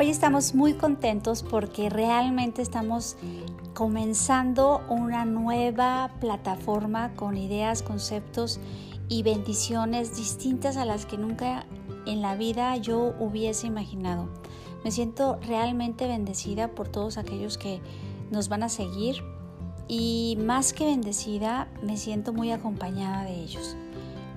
Hoy 0.00 0.10
estamos 0.10 0.54
muy 0.54 0.74
contentos 0.74 1.42
porque 1.42 1.90
realmente 1.90 2.62
estamos 2.62 3.16
comenzando 3.74 4.80
una 4.88 5.24
nueva 5.24 6.12
plataforma 6.20 7.16
con 7.16 7.36
ideas, 7.36 7.82
conceptos 7.82 8.60
y 9.08 9.24
bendiciones 9.24 10.16
distintas 10.16 10.76
a 10.76 10.84
las 10.84 11.04
que 11.04 11.18
nunca 11.18 11.66
en 12.06 12.22
la 12.22 12.36
vida 12.36 12.76
yo 12.76 13.12
hubiese 13.18 13.66
imaginado. 13.66 14.28
Me 14.84 14.92
siento 14.92 15.40
realmente 15.44 16.06
bendecida 16.06 16.68
por 16.68 16.86
todos 16.86 17.18
aquellos 17.18 17.58
que 17.58 17.80
nos 18.30 18.48
van 18.48 18.62
a 18.62 18.68
seguir 18.68 19.16
y 19.88 20.38
más 20.40 20.72
que 20.72 20.86
bendecida 20.86 21.66
me 21.82 21.96
siento 21.96 22.32
muy 22.32 22.52
acompañada 22.52 23.24
de 23.24 23.34
ellos. 23.34 23.76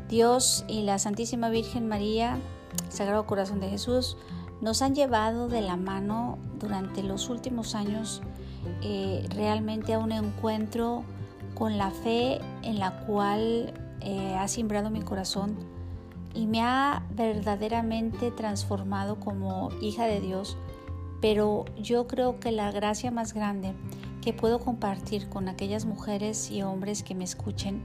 Dios 0.10 0.66
y 0.68 0.82
la 0.82 0.98
Santísima 0.98 1.52
Virgen 1.52 1.88
María, 1.88 2.40
Sagrado 2.90 3.28
Corazón 3.28 3.60
de 3.60 3.70
Jesús, 3.70 4.18
nos 4.62 4.82
han 4.82 4.96
llevado 4.96 5.48
de 5.48 5.62
la 5.62 5.76
mano 5.76 6.38
durante 6.60 7.04
los 7.04 7.30
últimos 7.30 7.76
años 7.76 8.22
eh, 8.82 9.26
realmente 9.36 9.94
a 9.94 10.00
un 10.00 10.12
encuentro 10.12 11.04
con 11.56 11.78
la 11.78 11.92
fe 11.92 12.40
en 12.62 12.80
la 12.80 13.00
cual 13.06 13.74
eh, 14.02 14.36
ha 14.36 14.48
simbrado 14.48 14.90
mi 14.90 15.02
corazón 15.02 15.56
y 16.34 16.46
me 16.48 16.62
ha 16.62 17.04
verdaderamente 17.16 18.32
transformado 18.32 19.20
como 19.20 19.70
hija 19.82 20.06
de 20.06 20.22
Dios, 20.22 20.58
pero 21.22 21.66
yo 21.78 22.08
creo 22.08 22.40
que 22.40 22.52
la 22.52 22.72
gracia 22.72 23.12
más 23.12 23.34
grande 23.34 23.74
que 24.22 24.34
puedo 24.34 24.60
compartir 24.60 25.28
con 25.28 25.50
aquellas 25.50 25.86
mujeres 25.86 26.52
y 26.52 26.62
hombres 26.62 27.04
que 27.04 27.16
me 27.16 27.24
escuchen 27.24 27.84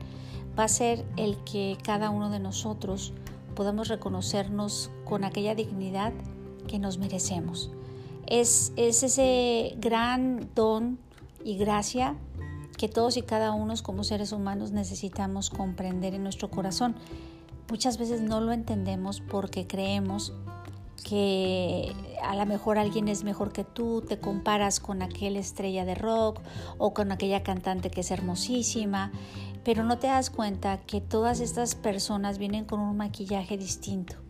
va 0.59 0.65
a 0.65 0.69
ser 0.69 1.05
el 1.17 1.37
que 1.45 1.77
cada 1.83 2.11
uno 2.11 2.31
de 2.31 2.39
nosotros 2.39 3.13
podamos 3.55 3.89
reconocernos 3.89 4.91
con 5.05 5.25
aquella 5.25 5.55
dignidad 5.55 6.13
que 6.67 6.79
nos 6.79 6.99
merecemos. 6.99 7.71
Es, 8.27 8.73
es 8.77 9.03
ese 9.03 9.77
gran 9.79 10.51
don 10.55 10.99
y 11.45 11.57
gracia 11.57 12.17
que 12.77 12.89
todos 12.89 13.17
y 13.17 13.23
cada 13.23 13.53
uno 13.53 13.75
como 13.83 14.05
seres 14.05 14.33
humanos 14.33 14.73
necesitamos 14.73 15.51
comprender 15.51 16.15
en 16.15 16.23
nuestro 16.23 16.51
corazón. 16.51 16.97
Muchas 17.71 17.99
veces 17.99 18.21
no 18.21 18.41
lo 18.41 18.53
entendemos 18.53 19.21
porque 19.21 19.67
creemos 19.67 20.33
que 21.05 21.95
a 22.23 22.35
lo 22.35 22.47
mejor 22.47 22.79
alguien 22.79 23.09
es 23.09 23.23
mejor 23.23 23.53
que 23.53 23.65
tú, 23.65 24.03
te 24.03 24.19
comparas 24.19 24.81
con 24.81 25.03
aquella 25.03 25.39
estrella 25.39 25.85
de 25.85 25.95
rock 25.95 26.41
o 26.79 26.95
con 26.95 27.13
aquella 27.13 27.43
cantante 27.43 27.91
que 27.91 28.01
es 28.01 28.11
hermosísima, 28.11 29.13
pero 29.65 29.85
no 29.85 29.99
te 29.99 30.09
das 30.09 30.31
cuenta 30.31 30.79
que 30.79 31.01
todas 31.01 31.41
estas 31.41 31.75
personas 31.75 32.39
vienen 32.39 32.65
con 32.65 32.81
un 32.81 32.97
maquillaje 32.97 33.57
distinto. 33.57 34.26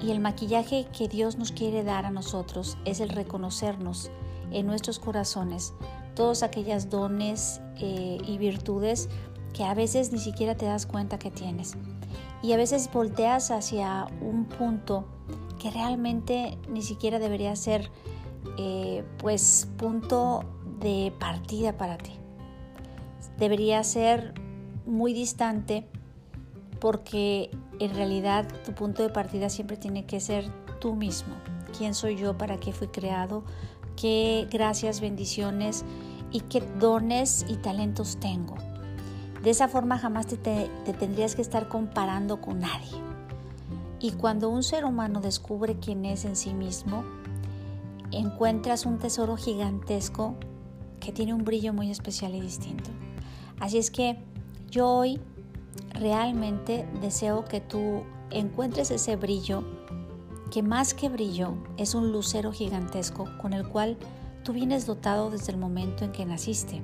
Y 0.00 0.10
el 0.10 0.20
maquillaje 0.20 0.86
que 0.96 1.08
Dios 1.08 1.36
nos 1.38 1.52
quiere 1.52 1.82
dar 1.82 2.06
a 2.06 2.10
nosotros 2.10 2.78
es 2.84 3.00
el 3.00 3.08
reconocernos 3.08 4.10
en 4.50 4.66
nuestros 4.66 4.98
corazones 4.98 5.74
todos 6.14 6.42
aquellos 6.42 6.90
dones 6.90 7.60
eh, 7.76 8.18
y 8.26 8.38
virtudes 8.38 9.08
que 9.52 9.64
a 9.64 9.74
veces 9.74 10.12
ni 10.12 10.18
siquiera 10.18 10.56
te 10.56 10.66
das 10.66 10.84
cuenta 10.84 11.18
que 11.18 11.30
tienes. 11.30 11.76
Y 12.42 12.52
a 12.52 12.56
veces 12.56 12.90
volteas 12.92 13.50
hacia 13.50 14.06
un 14.20 14.44
punto 14.44 15.04
que 15.60 15.70
realmente 15.70 16.58
ni 16.68 16.82
siquiera 16.82 17.18
debería 17.18 17.54
ser 17.56 17.90
eh, 18.58 19.04
pues 19.18 19.68
punto 19.76 20.44
de 20.80 21.12
partida 21.18 21.76
para 21.76 21.98
ti. 21.98 22.12
Debería 23.36 23.82
ser 23.84 24.34
muy 24.86 25.12
distante 25.12 25.86
porque 26.80 27.50
en 27.80 27.94
realidad 27.94 28.46
tu 28.64 28.72
punto 28.72 29.02
de 29.02 29.10
partida 29.10 29.48
siempre 29.48 29.76
tiene 29.76 30.06
que 30.06 30.20
ser 30.20 30.50
tú 30.80 30.94
mismo. 30.94 31.34
¿Quién 31.76 31.94
soy 31.94 32.16
yo? 32.16 32.36
¿Para 32.36 32.58
qué 32.58 32.72
fui 32.72 32.88
creado? 32.88 33.44
¿Qué 33.96 34.46
gracias, 34.50 35.00
bendiciones 35.00 35.84
y 36.30 36.40
qué 36.40 36.60
dones 36.78 37.44
y 37.48 37.56
talentos 37.56 38.18
tengo? 38.20 38.56
De 39.42 39.50
esa 39.50 39.68
forma 39.68 39.98
jamás 39.98 40.26
te, 40.26 40.36
te 40.36 40.92
tendrías 40.92 41.34
que 41.34 41.42
estar 41.42 41.68
comparando 41.68 42.40
con 42.40 42.60
nadie. 42.60 43.02
Y 44.00 44.12
cuando 44.12 44.48
un 44.48 44.62
ser 44.62 44.84
humano 44.84 45.20
descubre 45.20 45.78
quién 45.80 46.04
es 46.04 46.24
en 46.24 46.36
sí 46.36 46.54
mismo, 46.54 47.04
encuentras 48.12 48.86
un 48.86 48.98
tesoro 48.98 49.36
gigantesco 49.36 50.36
que 51.00 51.12
tiene 51.12 51.34
un 51.34 51.44
brillo 51.44 51.72
muy 51.72 51.90
especial 51.90 52.34
y 52.34 52.40
distinto. 52.40 52.90
Así 53.60 53.78
es 53.78 53.90
que 53.90 54.18
yo 54.70 54.88
hoy 54.88 55.20
realmente 55.98 56.86
deseo 57.00 57.44
que 57.44 57.60
tú 57.60 58.02
encuentres 58.30 58.90
ese 58.90 59.16
brillo, 59.16 59.64
que 60.50 60.62
más 60.62 60.94
que 60.94 61.08
brillo 61.08 61.54
es 61.76 61.94
un 61.94 62.12
lucero 62.12 62.52
gigantesco 62.52 63.28
con 63.40 63.52
el 63.52 63.68
cual 63.68 63.96
tú 64.44 64.52
vienes 64.52 64.86
dotado 64.86 65.30
desde 65.30 65.52
el 65.52 65.58
momento 65.58 66.04
en 66.04 66.12
que 66.12 66.24
naciste. 66.24 66.82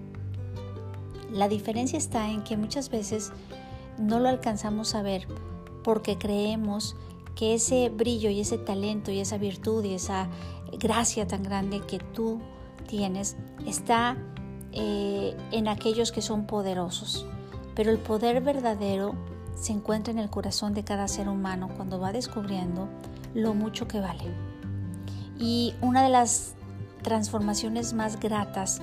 La 1.32 1.48
diferencia 1.48 1.98
está 1.98 2.30
en 2.30 2.44
que 2.44 2.56
muchas 2.56 2.90
veces 2.90 3.32
no 3.98 4.20
lo 4.20 4.28
alcanzamos 4.28 4.94
a 4.94 5.02
ver 5.02 5.26
porque 5.82 6.18
creemos 6.18 6.96
que 7.34 7.54
ese 7.54 7.88
brillo 7.88 8.30
y 8.30 8.40
ese 8.40 8.58
talento 8.58 9.10
y 9.10 9.18
esa 9.20 9.38
virtud 9.38 9.84
y 9.84 9.94
esa 9.94 10.28
gracia 10.78 11.26
tan 11.26 11.42
grande 11.42 11.80
que 11.80 11.98
tú 11.98 12.40
tienes 12.86 13.36
está 13.66 14.16
eh, 14.72 15.36
en 15.50 15.68
aquellos 15.68 16.12
que 16.12 16.22
son 16.22 16.46
poderosos. 16.46 17.26
Pero 17.74 17.90
el 17.90 17.98
poder 17.98 18.40
verdadero 18.40 19.14
se 19.54 19.72
encuentra 19.72 20.12
en 20.12 20.18
el 20.18 20.30
corazón 20.30 20.74
de 20.74 20.84
cada 20.84 21.08
ser 21.08 21.28
humano 21.28 21.70
cuando 21.76 21.98
va 21.98 22.12
descubriendo 22.12 22.88
lo 23.34 23.54
mucho 23.54 23.88
que 23.88 24.00
vale. 24.00 24.24
Y 25.38 25.74
una 25.80 26.02
de 26.02 26.08
las 26.08 26.54
transformaciones 27.02 27.92
más 27.92 28.18
gratas 28.20 28.80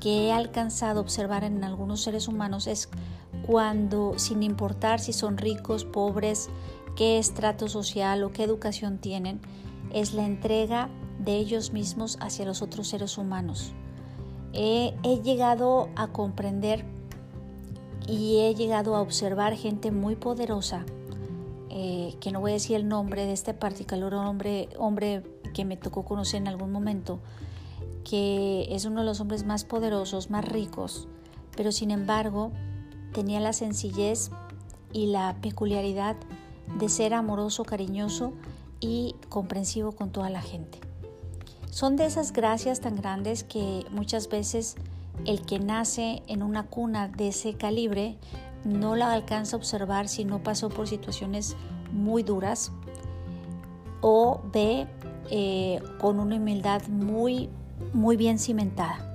que 0.00 0.26
he 0.26 0.32
alcanzado 0.32 1.00
a 1.00 1.02
observar 1.02 1.44
en 1.44 1.62
algunos 1.64 2.02
seres 2.02 2.28
humanos 2.28 2.66
es 2.66 2.88
cuando, 3.46 4.18
sin 4.18 4.42
importar 4.42 5.00
si 5.00 5.12
son 5.12 5.36
ricos, 5.36 5.84
pobres, 5.84 6.48
qué 6.96 7.18
estrato 7.18 7.68
social 7.68 8.22
o 8.22 8.32
qué 8.32 8.44
educación 8.44 8.98
tienen, 8.98 9.40
es 9.92 10.14
la 10.14 10.24
entrega 10.24 10.88
de 11.18 11.36
ellos 11.36 11.72
mismos 11.72 12.18
hacia 12.20 12.44
los 12.44 12.62
otros 12.62 12.88
seres 12.88 13.18
humanos. 13.18 13.72
he 14.52 15.20
llegado 15.22 15.88
a 15.96 16.08
comprender 16.08 16.93
y 18.06 18.40
he 18.40 18.54
llegado 18.54 18.96
a 18.96 19.00
observar 19.00 19.56
gente 19.56 19.90
muy 19.90 20.16
poderosa, 20.16 20.84
eh, 21.70 22.14
que 22.20 22.32
no 22.32 22.40
voy 22.40 22.52
a 22.52 22.54
decir 22.54 22.76
el 22.76 22.88
nombre 22.88 23.26
de 23.26 23.32
este 23.32 23.54
particular 23.54 24.14
hombre, 24.14 24.68
hombre 24.78 25.22
que 25.54 25.64
me 25.64 25.76
tocó 25.76 26.04
conocer 26.04 26.40
en 26.40 26.48
algún 26.48 26.70
momento, 26.70 27.20
que 28.04 28.66
es 28.70 28.84
uno 28.84 29.00
de 29.00 29.06
los 29.06 29.20
hombres 29.20 29.44
más 29.44 29.64
poderosos, 29.64 30.30
más 30.30 30.44
ricos, 30.44 31.08
pero 31.56 31.72
sin 31.72 31.90
embargo 31.90 32.52
tenía 33.12 33.40
la 33.40 33.52
sencillez 33.52 34.30
y 34.92 35.06
la 35.06 35.36
peculiaridad 35.40 36.16
de 36.78 36.88
ser 36.88 37.14
amoroso, 37.14 37.64
cariñoso 37.64 38.32
y 38.80 39.16
comprensivo 39.28 39.92
con 39.92 40.10
toda 40.10 40.30
la 40.30 40.42
gente. 40.42 40.78
Son 41.70 41.96
de 41.96 42.06
esas 42.06 42.32
gracias 42.32 42.80
tan 42.80 42.96
grandes 42.96 43.42
que 43.42 43.84
muchas 43.90 44.28
veces 44.28 44.76
el 45.26 45.42
que 45.42 45.58
nace 45.58 46.22
en 46.26 46.42
una 46.42 46.66
cuna 46.66 47.08
de 47.08 47.28
ese 47.28 47.54
calibre 47.54 48.18
no 48.64 48.96
la 48.96 49.12
alcanza 49.12 49.56
a 49.56 49.58
observar 49.58 50.08
si 50.08 50.24
no 50.24 50.42
pasó 50.42 50.68
por 50.68 50.88
situaciones 50.88 51.56
muy 51.92 52.22
duras 52.22 52.72
o 54.00 54.42
ve 54.52 54.86
eh, 55.30 55.80
con 56.00 56.20
una 56.20 56.36
humildad 56.36 56.86
muy, 56.88 57.48
muy 57.92 58.16
bien 58.16 58.38
cimentada. 58.38 59.14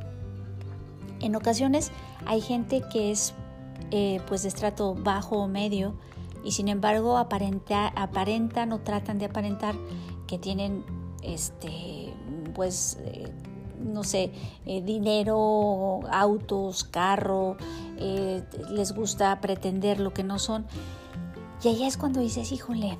En 1.19 1.35
ocasiones 1.35 1.91
hay 2.25 2.41
gente 2.41 2.81
que 2.91 3.11
es 3.11 3.33
eh, 3.91 4.21
pues 4.27 4.43
de 4.43 4.49
estrato 4.49 4.95
bajo 4.95 5.37
o 5.37 5.47
medio 5.47 5.95
y 6.43 6.51
sin 6.51 6.69
embargo 6.69 7.17
aparentan 7.17 8.71
o 8.71 8.79
tratan 8.79 9.19
de 9.19 9.25
aparentar 9.25 9.75
que 10.27 10.37
tienen 10.37 10.83
este 11.21 12.13
pues 12.53 12.97
eh, 13.01 13.31
no 13.79 14.03
sé, 14.03 14.31
eh, 14.65 14.81
dinero, 14.81 16.01
autos, 16.11 16.83
carro, 16.83 17.57
eh, 17.97 18.43
les 18.69 18.93
gusta 18.93 19.39
pretender 19.41 19.99
lo 19.99 20.13
que 20.13 20.23
no 20.23 20.39
son. 20.39 20.65
Y 21.63 21.69
allá 21.69 21.87
es 21.87 21.97
cuando 21.97 22.21
dices, 22.21 22.51
híjole, 22.51 22.97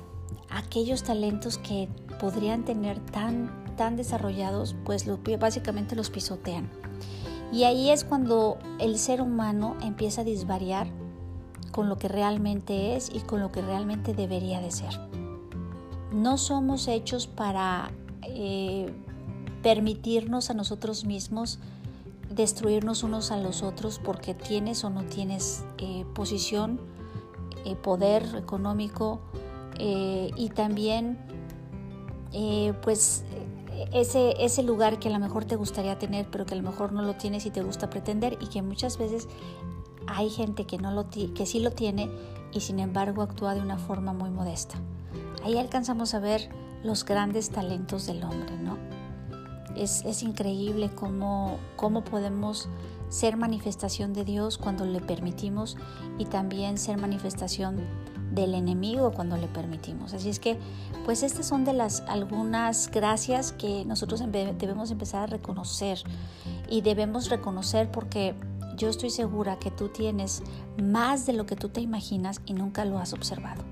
aquellos 0.50 1.02
talentos 1.02 1.58
que 1.58 1.88
podrían 2.18 2.64
tener 2.64 3.00
tan, 3.00 3.50
tan 3.76 3.96
desarrollados, 3.96 4.76
pues 4.84 5.06
básicamente 5.38 5.96
los 5.96 6.10
pisotean. 6.10 6.70
Y 7.52 7.64
ahí 7.64 7.90
es 7.90 8.04
cuando 8.04 8.58
el 8.78 8.98
ser 8.98 9.20
humano 9.22 9.76
empieza 9.82 10.20
a 10.20 10.24
disvariar 10.24 10.86
con 11.72 11.88
lo 11.88 11.96
que 11.96 12.08
realmente 12.08 12.96
es 12.96 13.10
y 13.12 13.20
con 13.20 13.40
lo 13.40 13.50
que 13.50 13.62
realmente 13.62 14.14
debería 14.14 14.60
de 14.60 14.70
ser. 14.70 15.00
No 16.12 16.38
somos 16.38 16.88
hechos 16.88 17.26
para 17.26 17.90
eh, 18.22 18.92
permitirnos 19.62 20.50
a 20.50 20.54
nosotros 20.54 21.04
mismos 21.04 21.58
destruirnos 22.30 23.02
unos 23.02 23.32
a 23.32 23.36
los 23.36 23.62
otros 23.62 24.00
porque 24.02 24.34
tienes 24.34 24.84
o 24.84 24.90
no 24.90 25.02
tienes 25.02 25.64
eh, 25.78 26.04
posición, 26.14 26.80
eh, 27.64 27.74
poder 27.76 28.24
económico 28.36 29.20
eh, 29.78 30.30
y 30.36 30.48
también 30.50 31.18
pues 32.82 33.24
ese, 33.92 34.34
ese 34.38 34.62
lugar 34.62 35.00
que 35.00 35.08
a 35.08 35.10
lo 35.10 35.18
mejor 35.18 35.44
te 35.46 35.56
gustaría 35.56 35.98
tener, 35.98 36.28
pero 36.30 36.46
que 36.46 36.54
a 36.54 36.56
lo 36.56 36.62
mejor 36.62 36.92
no 36.92 37.02
lo 37.02 37.14
tienes 37.14 37.44
y 37.44 37.50
te 37.50 37.62
gusta 37.62 37.90
pretender 37.90 38.38
y 38.40 38.46
que 38.46 38.62
muchas 38.62 38.98
veces 38.98 39.26
hay 40.06 40.30
gente 40.30 40.64
que, 40.64 40.78
no 40.78 40.92
lo 40.92 41.10
que 41.10 41.44
sí 41.44 41.58
lo 41.58 41.72
tiene 41.72 42.08
y 42.52 42.60
sin 42.60 42.78
embargo 42.78 43.22
actúa 43.22 43.54
de 43.54 43.60
una 43.60 43.78
forma 43.78 44.12
muy 44.12 44.30
modesta. 44.30 44.76
Ahí 45.44 45.58
alcanzamos 45.58 46.14
a 46.14 46.20
ver 46.20 46.48
los 46.84 47.04
grandes 47.04 47.50
talentos 47.50 48.06
del 48.06 48.22
hombre, 48.22 48.56
¿no? 48.58 48.89
Es, 49.76 50.04
es 50.04 50.22
increíble 50.22 50.90
cómo, 50.94 51.58
cómo 51.76 52.04
podemos 52.04 52.68
ser 53.08 53.36
manifestación 53.36 54.12
de 54.12 54.24
Dios 54.24 54.56
cuando 54.56 54.84
le 54.84 55.00
permitimos 55.00 55.76
y 56.18 56.26
también 56.26 56.78
ser 56.78 56.96
manifestación 56.96 57.80
del 58.32 58.54
enemigo 58.54 59.10
cuando 59.10 59.36
le 59.36 59.48
permitimos. 59.48 60.14
Así 60.14 60.28
es 60.28 60.38
que, 60.38 60.58
pues 61.04 61.22
estas 61.22 61.46
son 61.46 61.64
de 61.64 61.72
las 61.72 62.02
algunas 62.02 62.90
gracias 62.90 63.52
que 63.52 63.84
nosotros 63.84 64.22
debemos 64.30 64.90
empezar 64.90 65.24
a 65.24 65.26
reconocer 65.26 65.98
y 66.68 66.82
debemos 66.82 67.28
reconocer 67.28 67.90
porque 67.90 68.34
yo 68.76 68.88
estoy 68.88 69.10
segura 69.10 69.58
que 69.58 69.70
tú 69.70 69.88
tienes 69.88 70.42
más 70.80 71.26
de 71.26 71.32
lo 71.32 71.46
que 71.46 71.56
tú 71.56 71.68
te 71.68 71.80
imaginas 71.80 72.40
y 72.46 72.54
nunca 72.54 72.84
lo 72.84 72.98
has 72.98 73.12
observado. 73.12 73.62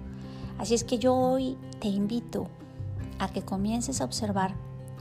Así 0.59 0.75
es 0.75 0.83
que 0.83 0.99
yo 0.99 1.15
hoy 1.15 1.57
te 1.79 1.89
invito 1.89 2.49
a 3.21 3.29
que 3.29 3.43
comiences 3.43 4.01
a 4.01 4.05
observar 4.05 4.55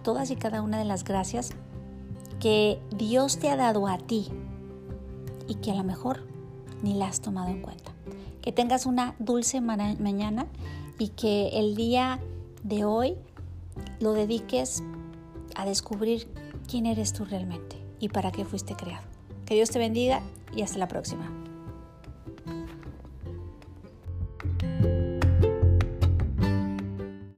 todas 0.07 0.31
y 0.31 0.37
cada 0.37 0.61
una 0.61 0.79
de 0.79 0.85
las 0.85 1.03
gracias 1.03 1.49
que 2.39 2.79
Dios 2.95 3.39
te 3.39 3.49
ha 3.49 3.57
dado 3.57 3.87
a 3.87 3.97
ti 3.97 4.29
y 5.49 5.55
que 5.55 5.71
a 5.71 5.75
lo 5.75 5.83
mejor 5.83 6.23
ni 6.81 6.93
la 6.93 7.09
has 7.09 7.19
tomado 7.19 7.49
en 7.49 7.61
cuenta. 7.61 7.91
Que 8.41 8.53
tengas 8.53 8.85
una 8.85 9.17
dulce 9.19 9.59
mañana 9.59 10.47
y 10.97 11.09
que 11.09 11.49
el 11.59 11.75
día 11.75 12.21
de 12.63 12.85
hoy 12.85 13.17
lo 13.99 14.13
dediques 14.13 14.81
a 15.55 15.65
descubrir 15.65 16.31
quién 16.69 16.85
eres 16.85 17.11
tú 17.11 17.25
realmente 17.25 17.75
y 17.99 18.07
para 18.07 18.31
qué 18.31 18.45
fuiste 18.45 18.77
creado. 18.77 19.03
Que 19.45 19.55
Dios 19.55 19.71
te 19.71 19.79
bendiga 19.79 20.21
y 20.55 20.61
hasta 20.61 20.77
la 20.77 20.87
próxima. 20.87 21.46